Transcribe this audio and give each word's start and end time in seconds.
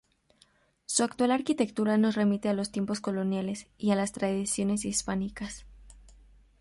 Su 0.87 1.03
actual 1.03 1.29
arquitectura 1.29 1.95
nos 1.99 2.15
remite 2.15 2.49
a 2.49 2.53
los 2.55 2.71
tiempos 2.71 3.01
coloniales 3.01 3.67
y 3.77 3.91
a 3.91 3.95
las 3.95 4.13
tradiciones 4.13 4.83
hispánicas. 4.83 5.67